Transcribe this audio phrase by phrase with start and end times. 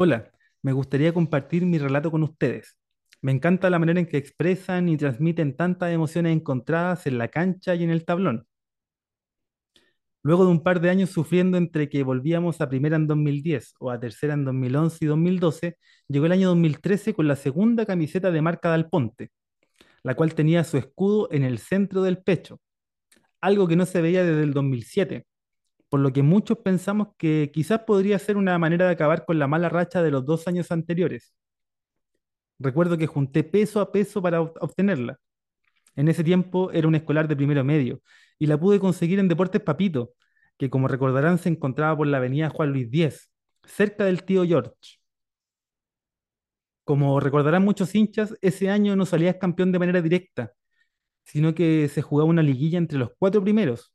[0.00, 0.30] Hola,
[0.62, 2.76] me gustaría compartir mi relato con ustedes.
[3.20, 7.74] Me encanta la manera en que expresan y transmiten tantas emociones encontradas en la cancha
[7.74, 8.46] y en el tablón.
[10.22, 13.90] Luego de un par de años sufriendo entre que volvíamos a primera en 2010 o
[13.90, 15.76] a tercera en 2011 y 2012,
[16.06, 19.32] llegó el año 2013 con la segunda camiseta de marca Dal Ponte,
[20.04, 22.60] la cual tenía su escudo en el centro del pecho,
[23.40, 25.26] algo que no se veía desde el 2007,
[25.88, 29.46] por lo que muchos pensamos que quizás podría ser una manera de acabar con la
[29.48, 31.34] mala racha de los dos años anteriores.
[32.58, 35.18] Recuerdo que junté peso a peso para ob- obtenerla.
[35.96, 38.02] En ese tiempo era un escolar de primero medio
[38.38, 40.14] y la pude conseguir en Deportes Papito,
[40.58, 43.30] que como recordarán se encontraba por la avenida Juan Luis Diez,
[43.64, 44.74] cerca del tío George.
[46.84, 50.52] Como recordarán muchos hinchas, ese año no salías campeón de manera directa,
[51.24, 53.94] sino que se jugaba una liguilla entre los cuatro primeros,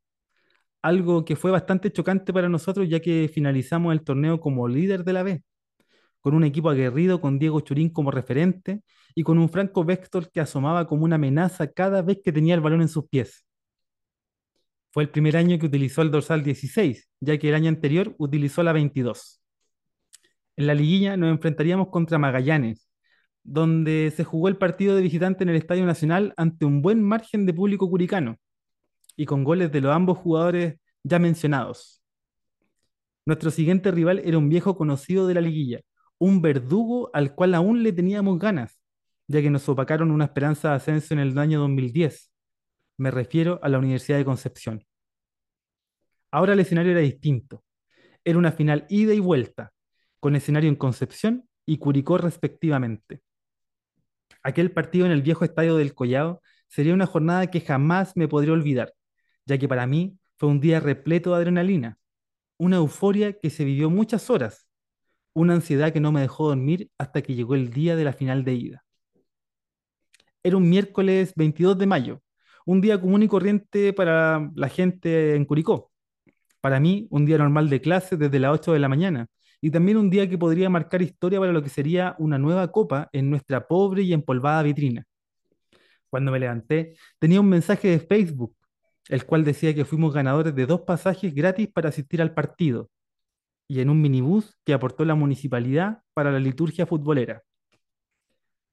[0.84, 5.14] algo que fue bastante chocante para nosotros ya que finalizamos el torneo como líder de
[5.14, 5.44] la B.
[6.22, 8.82] con un equipo aguerrido con Diego Churín como referente
[9.16, 12.62] y con un Franco Vector que asomaba como una amenaza cada vez que tenía el
[12.62, 13.46] balón en sus pies.
[14.92, 18.64] Fue el primer año que utilizó el dorsal 16, ya que el año anterior utilizó
[18.64, 19.42] la 22.
[20.56, 22.90] En la liguilla nos enfrentaríamos contra Magallanes,
[23.44, 27.46] donde se jugó el partido de visitante en el Estadio Nacional ante un buen margen
[27.46, 28.38] de público curicano
[29.16, 32.02] y con goles de los ambos jugadores ya mencionados.
[33.26, 35.82] Nuestro siguiente rival era un viejo conocido de la liguilla,
[36.18, 38.80] un verdugo al cual aún le teníamos ganas,
[39.28, 42.32] ya que nos opacaron una esperanza de ascenso en el año 2010.
[42.98, 44.86] Me refiero a la Universidad de Concepción.
[46.32, 47.64] Ahora el escenario era distinto.
[48.24, 49.72] Era una final ida y vuelta,
[50.20, 53.22] con escenario en Concepción y Curicó respectivamente.
[54.42, 58.52] Aquel partido en el viejo estadio del Collado sería una jornada que jamás me podré
[58.52, 58.94] olvidar,
[59.46, 61.98] ya que para mí fue un día repleto de adrenalina,
[62.58, 64.68] una euforia que se vivió muchas horas,
[65.34, 68.44] una ansiedad que no me dejó dormir hasta que llegó el día de la final
[68.44, 68.86] de ida.
[70.44, 72.22] Era un miércoles 22 de mayo,
[72.66, 75.92] un día común y corriente para la gente en Curicó.
[76.62, 79.28] Para mí, un día normal de clase desde las 8 de la mañana.
[79.62, 83.10] Y también un día que podría marcar historia para lo que sería una nueva copa
[83.14, 85.06] en nuestra pobre y empolvada vitrina.
[86.10, 88.56] Cuando me levanté, tenía un mensaje de Facebook,
[89.10, 92.90] el cual decía que fuimos ganadores de dos pasajes gratis para asistir al partido
[93.68, 97.44] y en un minibús que aportó la municipalidad para la liturgia futbolera.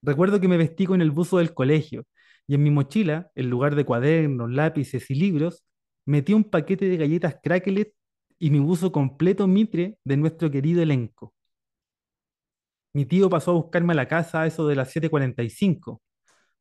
[0.03, 2.07] Recuerdo que me vestí con el buzo del colegio
[2.47, 5.65] y en mi mochila, en lugar de cuadernos, lápices y libros,
[6.07, 7.93] metí un paquete de galletas cracklet
[8.39, 11.35] y mi buzo completo mitre de nuestro querido elenco.
[12.93, 15.51] Mi tío pasó a buscarme a la casa a eso de las siete cuarenta y
[15.51, 16.03] cinco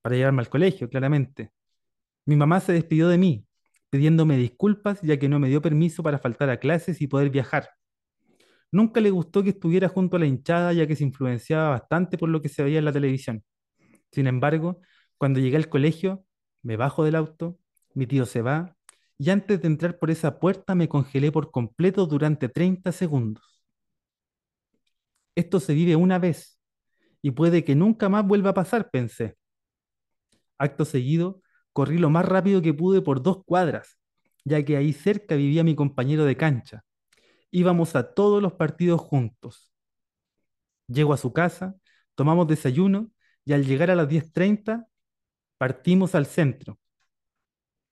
[0.01, 1.51] para llevarme al colegio, claramente.
[2.25, 3.45] Mi mamá se despidió de mí,
[3.89, 7.69] pidiéndome disculpas ya que no me dio permiso para faltar a clases y poder viajar.
[8.71, 12.29] Nunca le gustó que estuviera junto a la hinchada ya que se influenciaba bastante por
[12.29, 13.43] lo que se veía en la televisión.
[14.11, 14.81] Sin embargo,
[15.17, 16.25] cuando llegué al colegio,
[16.61, 17.59] me bajo del auto,
[17.93, 18.75] mi tío se va,
[19.17, 23.63] y antes de entrar por esa puerta me congelé por completo durante 30 segundos.
[25.35, 26.59] Esto se vive una vez,
[27.21, 29.37] y puede que nunca más vuelva a pasar, pensé.
[30.57, 31.41] Acto seguido,
[31.79, 33.97] corrí lo más rápido que pude por dos cuadras,
[34.43, 36.83] ya que ahí cerca vivía mi compañero de cancha.
[37.51, 39.71] Íbamos a todos los partidos juntos.
[40.87, 41.77] Llego a su casa,
[42.15, 43.11] tomamos desayuno
[43.45, 44.87] y al llegar a las diez treinta
[45.57, 46.77] partimos al centro.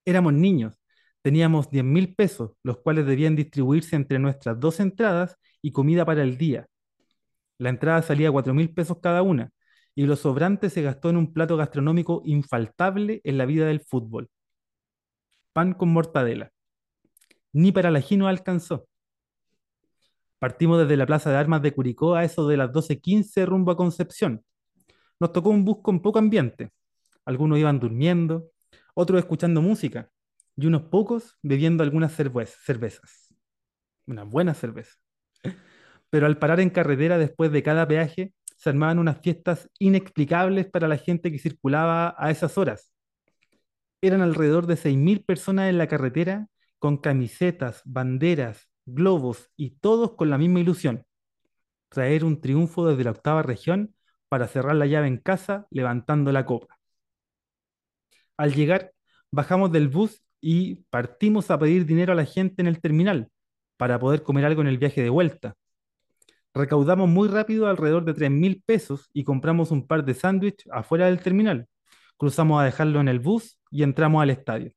[0.04, 0.82] Éramos niños,
[1.22, 6.24] teníamos diez mil pesos, los cuales debían distribuirse entre nuestras dos entradas y comida para
[6.24, 6.68] el día.
[7.58, 9.50] La entrada salía cuatro mil pesos cada una
[9.98, 14.30] y lo sobrante se gastó en un plato gastronómico infaltable en la vida del fútbol.
[15.54, 16.52] Pan con mortadela.
[17.52, 18.88] Ni para la nos alcanzó.
[20.38, 23.72] Partimos desde la Plaza de Armas de Curicó a eso de las doce quince rumbo
[23.72, 24.46] a Concepción.
[25.20, 26.72] Nos tocó un bus con poco ambiente.
[27.26, 28.52] Algunos iban durmiendo,
[28.94, 30.12] otros escuchando música
[30.56, 33.34] y unos pocos bebiendo algunas cerve- cervezas.
[34.06, 34.94] Una buena cerveza.
[36.12, 40.88] Pero al parar en carretera después de cada peaje, se armaban unas fiestas inexplicables para
[40.88, 42.92] la gente que circulaba a esas horas.
[44.02, 46.48] Eran alrededor de 6.000 personas en la carretera
[46.80, 51.06] con camisetas, banderas, globos y todos con la misma ilusión,
[51.90, 53.96] traer un triunfo desde la octava región
[54.30, 56.78] para cerrar la llave en casa levantando la copa.
[58.38, 58.94] Al llegar,
[59.32, 63.30] bajamos del bus y partimos a pedir dinero a la gente en el terminal
[63.78, 65.56] para poder comer algo en el viaje de vuelta.
[66.58, 71.20] Recaudamos muy rápido alrededor de 3.000 pesos y compramos un par de sándwiches afuera del
[71.20, 71.68] terminal.
[72.18, 74.72] Cruzamos a dejarlo en el bus y entramos al estadio.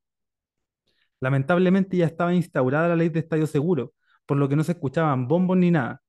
[1.20, 3.94] Lamentablemente ya estaba instaurada la ley de estadio seguro,
[4.26, 6.02] por lo que no se escuchaban bombos ni nada.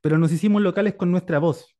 [0.00, 1.76] pero nos hicimos locales con nuestra voz.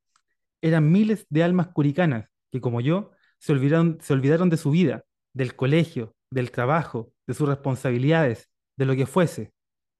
[0.63, 5.05] Eran miles de almas curicanas que, como yo, se olvidaron, se olvidaron de su vida,
[5.35, 9.53] del colegio, del trabajo, de sus responsabilidades, de lo que fuese.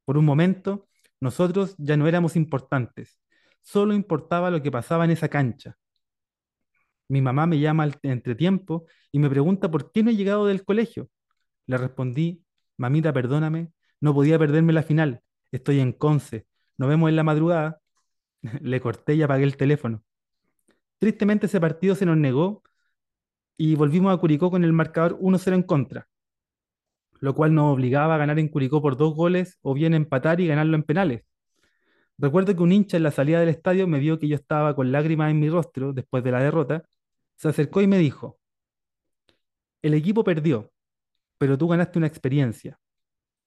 [0.05, 0.89] Por un momento,
[1.25, 3.19] nosotros ya no éramos importantes,
[3.63, 5.79] solo importaba lo que pasaba en esa cancha.
[7.09, 10.65] Mi mamá me llama al entretiempo y me pregunta por qué no he llegado del
[10.65, 11.09] colegio.
[11.67, 12.45] Le respondí,
[12.77, 17.81] mamita, perdóname, no podía perderme la final, estoy en Conce, nos vemos en la madrugada.
[18.61, 20.05] Le corté y apagué el teléfono.
[20.99, 22.63] Tristemente ese partido se nos negó
[23.57, 26.07] y volvimos a Curicó con el marcador 1-0 en contra,
[27.21, 30.47] lo cual nos obligaba a ganar en Curicó por dos goles o bien empatar y
[30.47, 31.23] ganarlo en penales.
[32.19, 34.93] Recuerdo que un hincha en la salida del estadio me vio que yo estaba con
[34.93, 36.85] lágrimas en mi rostro después de la derrota,
[37.37, 38.39] se acercó y me dijo,
[39.83, 40.73] el equipo perdió,
[41.39, 42.79] pero tú ganaste una experiencia.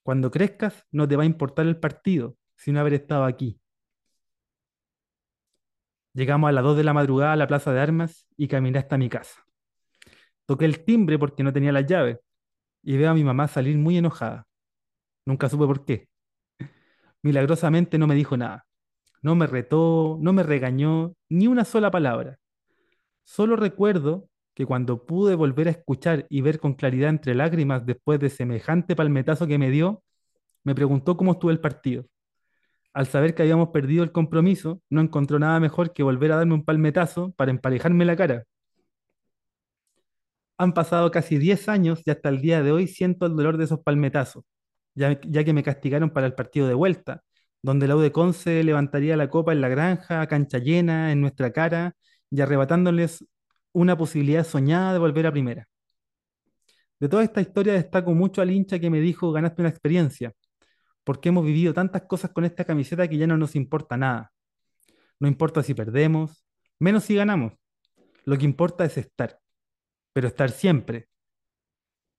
[0.04, 3.60] Cuando crezcas no te va a importar el partido, sino haber estado aquí.
[6.14, 8.98] Llegamos a las 2 de la madrugada a la plaza de armas y caminé hasta
[8.98, 9.46] mi casa.
[10.46, 12.18] Toqué el timbre porque no tenía las llaves
[12.88, 14.48] y veo a mi mamá salir muy enojada.
[15.26, 16.08] Nunca supe por qué.
[17.22, 18.66] Milagrosamente no me dijo nada.
[19.22, 22.38] No me retó, no me regañó, ni una sola palabra.
[23.26, 28.20] Solo recuerdo que cuando pude volver a escuchar y ver con claridad entre lágrimas después
[28.22, 30.02] de semejante palmetazo que me dio,
[30.64, 32.06] me preguntó cómo estuvo el partido
[32.98, 36.56] al saber que habíamos perdido el compromiso, no encontró nada mejor que volver a darme
[36.56, 38.46] un palmetazo para emparejarme la cara.
[40.58, 43.66] Han pasado casi 10 años y hasta el día de hoy siento el dolor de
[43.66, 44.44] esos palmetazos,
[44.96, 47.24] ya, que me castigaron para el partido de vuelta,
[47.62, 51.52] donde la U de levantaría la copa en la granja, a cancha llena, en nuestra
[51.52, 51.96] cara,
[52.30, 53.26] y arrebatándoles
[53.74, 55.68] una posibilidad soñada de volver a primera.
[57.00, 60.34] De toda esta historia destaco mucho al hincha que me dijo, ganaste una experiencia,
[61.04, 64.32] porque hemos vivido tantas cosas con esta camiseta que ya no nos importa nada.
[65.20, 66.44] No importa si perdemos,
[66.80, 67.54] menos si ganamos.
[68.26, 69.40] Lo que importa es estar,
[70.18, 71.08] pero estar siempre.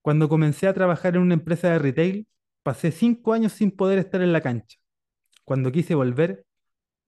[0.02, 2.28] Cuando comencé a trabajar en una empresa de retail,
[2.62, 4.78] pasé cinco años sin poder estar en la cancha.
[5.42, 6.46] Cuando quise volver,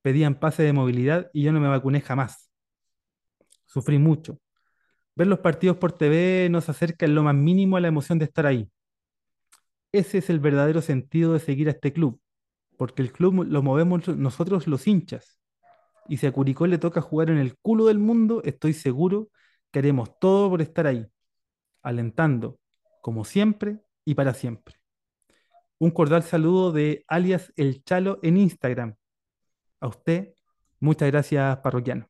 [0.02, 2.50] pedían pase de movilidad y yo no me vacuné jamás.
[3.66, 4.40] Sufrí mucho.
[5.14, 8.24] Ver los partidos por TV nos acerca en lo más mínimo a la emoción de
[8.24, 8.68] estar ahí.
[9.92, 12.20] Ese es el verdadero sentido de seguir a este club,
[12.76, 15.38] porque el club lo movemos nosotros los hinchas.
[16.08, 19.30] Y si a Curicó le toca jugar en el culo del mundo, estoy seguro
[19.70, 21.06] que haremos todo por estar ahí,
[21.82, 22.58] alentando,
[23.02, 24.76] como siempre y para siempre.
[25.78, 28.96] Un cordial saludo de alias El Chalo en Instagram.
[29.80, 30.34] A usted,
[30.78, 32.08] muchas gracias, parroquiano.